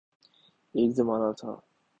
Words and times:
ایک 0.75 0.89
زمانہ 0.95 1.31
تھا 1.39 1.51